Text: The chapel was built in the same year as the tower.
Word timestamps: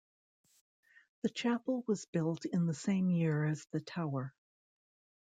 The 1.21 1.29
chapel 1.29 1.83
was 1.85 2.07
built 2.07 2.45
in 2.45 2.65
the 2.65 2.73
same 2.73 3.11
year 3.11 3.45
as 3.45 3.65
the 3.67 3.81
tower. 3.81 4.33